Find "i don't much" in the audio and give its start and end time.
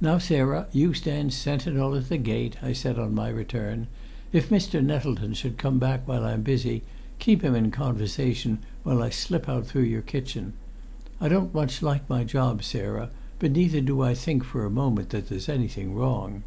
11.20-11.82